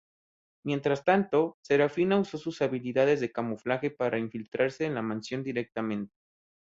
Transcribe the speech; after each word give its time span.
Mientras 0.65 1.03
tanto, 1.03 1.59
Serafina 1.61 2.17
usó 2.19 2.39
sus 2.39 2.63
habilidades 2.63 3.19
de 3.19 3.31
camuflaje 3.31 3.91
para 3.91 4.17
infiltrarse 4.17 4.85
en 4.87 4.95
la 4.95 5.03
mansión 5.03 5.43
directamente. 5.43 6.15